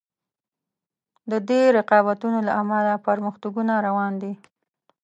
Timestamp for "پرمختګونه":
3.07-3.73